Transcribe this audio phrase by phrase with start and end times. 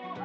[0.00, 0.21] more.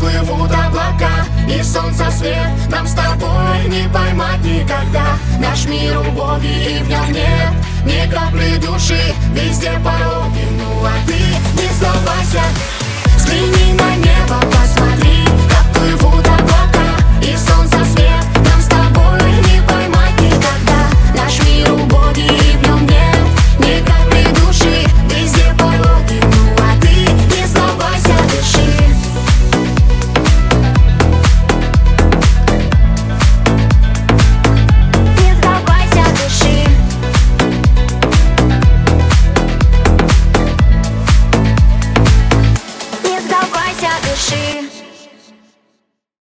[0.00, 2.48] Плывут облака И солнце свет.
[2.70, 5.18] Нам с тобой не поймать никогда.
[5.38, 7.52] Наш мир убогий и в нем нет
[7.84, 9.14] ни капли души.
[9.32, 11.14] Везде пороги, ну а ты
[11.60, 12.42] не сдавайся